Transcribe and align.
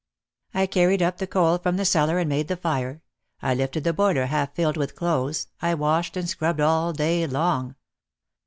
I 0.55 0.65
carried 0.65 1.03
up 1.03 1.19
the 1.19 1.27
coal 1.27 1.59
from 1.59 1.77
the 1.77 1.85
cellar 1.85 2.17
and 2.17 2.27
made 2.27 2.47
the 2.47 2.57
fire, 2.57 3.03
I 3.39 3.53
lifted 3.53 3.83
the 3.83 3.93
boiler 3.93 4.25
half 4.25 4.55
filled 4.55 4.75
with 4.75 4.95
clothes, 4.95 5.49
I 5.61 5.75
washed 5.75 6.17
and 6.17 6.27
scrubbed 6.27 6.59
all 6.59 6.91
day 6.91 7.27
long. 7.27 7.75